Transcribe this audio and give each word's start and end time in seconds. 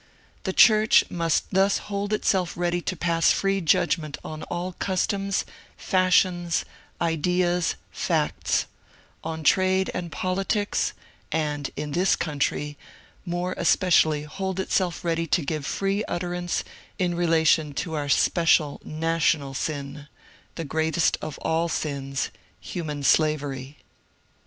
The 0.45 0.51
church 0.51 1.03
must 1.11 1.43
thus 1.51 1.77
hold 1.77 2.11
itself 2.11 2.57
ready 2.57 2.81
to 2.81 2.95
pass 2.95 3.31
free 3.31 3.61
judgment 3.61 4.17
on 4.25 4.41
all 4.49 4.73
customs, 4.79 5.45
fashions, 5.77 6.65
ideas, 6.99 7.75
facts; 7.91 8.65
on 9.23 9.43
trade 9.43 9.91
and 9.93 10.11
politics— 10.11 10.93
and, 11.31 11.69
in 11.75 11.91
this 11.91 12.15
country, 12.15 12.79
more 13.27 13.53
especially 13.59 14.23
hold 14.23 14.59
itself 14.59 15.05
ready 15.05 15.27
to 15.27 15.43
^ve 15.43 15.63
free 15.65 16.03
utterance 16.05 16.63
in 16.97 17.13
relation 17.13 17.71
to 17.75 17.93
our 17.93 18.09
special 18.09 18.81
national 18.83 19.53
sin— 19.53 20.07
the 20.55 20.65
greatest 20.65 21.15
of 21.21 21.37
all 21.43 21.69
sins— 21.69 22.31
human 22.59 23.03
slavery. 23.03 23.77